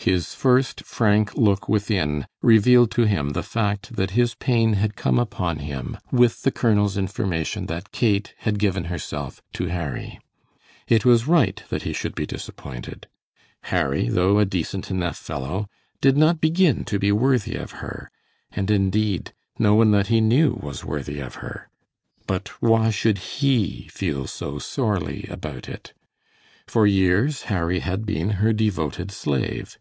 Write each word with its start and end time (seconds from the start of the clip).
His 0.00 0.32
first 0.34 0.84
frank 0.86 1.34
look 1.34 1.68
within 1.68 2.26
revealed 2.40 2.90
to 2.92 3.02
him 3.02 3.30
the 3.30 3.42
fact 3.42 3.96
that 3.96 4.12
his 4.12 4.34
pain 4.34 4.72
had 4.72 4.96
come 4.96 5.18
upon 5.18 5.58
him 5.58 5.98
with 6.10 6.42
the 6.44 6.50
colonel's 6.50 6.96
information 6.96 7.66
that 7.66 7.92
Kate 7.92 8.32
had 8.38 8.58
given 8.58 8.84
herself 8.84 9.42
to 9.52 9.66
Harry. 9.66 10.18
It 10.86 11.04
was 11.04 11.26
right 11.26 11.62
that 11.68 11.82
he 11.82 11.92
should 11.92 12.14
be 12.14 12.24
disappointed. 12.24 13.06
Harry, 13.64 14.08
though 14.08 14.38
a 14.38 14.46
decent 14.46 14.90
enough 14.90 15.18
fellow, 15.18 15.66
did 16.00 16.16
not 16.16 16.40
begin 16.40 16.84
to 16.86 16.98
be 16.98 17.12
worthy 17.12 17.56
of 17.56 17.72
her; 17.82 18.10
and 18.52 18.70
indeed 18.70 19.34
no 19.58 19.74
one 19.74 19.90
that 19.90 20.06
he 20.06 20.22
knew 20.22 20.58
was 20.62 20.86
worthy 20.86 21.20
of 21.20 21.34
her. 21.42 21.68
But 22.26 22.48
why 22.62 22.88
should 22.88 23.18
he 23.18 23.88
feel 23.92 24.26
so 24.26 24.58
sorely 24.58 25.26
about 25.28 25.68
it? 25.68 25.92
For 26.66 26.86
years 26.86 27.42
Harry 27.52 27.80
had 27.80 28.06
been 28.06 28.30
her 28.40 28.54
devoted 28.54 29.10
slave. 29.10 29.78